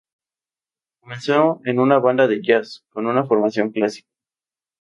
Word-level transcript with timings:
Comenzó 0.99 1.61
en 1.63 1.77
una 1.79 1.99
banda 1.99 2.25
de 2.27 2.41
jazz, 2.41 2.83
con 2.89 3.05
una 3.05 3.23
formación 3.23 3.69
clásica. 3.69 4.09